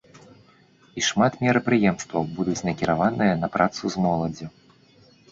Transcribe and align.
І 0.99 1.01
шмат 1.07 1.33
мерапрыемстваў 1.47 2.25
будуць 2.37 2.63
накіраваныя 2.69 3.33
на 3.43 3.47
працу 3.57 3.83
з 3.97 4.07
моладдзю. 4.07 4.47